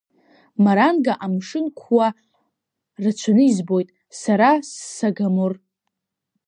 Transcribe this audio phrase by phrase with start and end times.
[0.63, 2.07] Маранга амшын кәуа
[3.03, 3.89] рацәаны избоит,
[4.19, 5.53] сара ссагамор!